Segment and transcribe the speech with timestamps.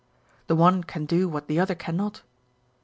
[0.47, 2.23] The one can do what the other cannot.